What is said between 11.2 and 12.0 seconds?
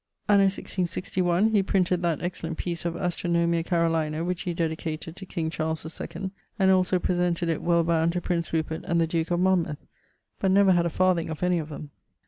of any of them.